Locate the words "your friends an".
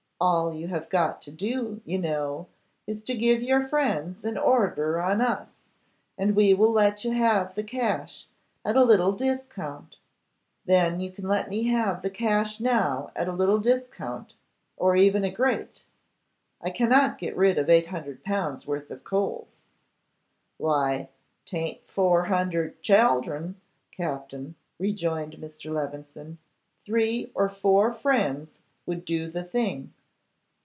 3.41-4.37